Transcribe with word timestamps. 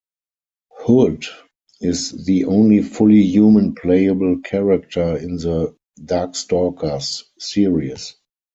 Hood 0.71 1.25
is 1.79 2.25
the 2.25 2.45
only 2.45 2.81
fully 2.81 3.21
human 3.21 3.75
playable 3.75 4.39
character 4.39 5.15
in 5.15 5.35
the 5.35 5.75
"Darkstalkers" 6.03 7.25
series. 7.37 8.15